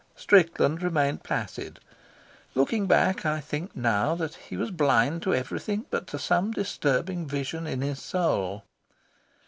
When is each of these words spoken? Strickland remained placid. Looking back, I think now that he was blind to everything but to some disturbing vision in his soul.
Strickland 0.15 0.81
remained 0.81 1.21
placid. 1.23 1.79
Looking 2.55 2.87
back, 2.87 3.23
I 3.23 3.39
think 3.39 3.75
now 3.75 4.15
that 4.15 4.33
he 4.33 4.57
was 4.57 4.71
blind 4.71 5.21
to 5.21 5.35
everything 5.35 5.85
but 5.91 6.07
to 6.07 6.17
some 6.17 6.49
disturbing 6.51 7.27
vision 7.27 7.67
in 7.67 7.81
his 7.81 8.01
soul. 8.01 8.63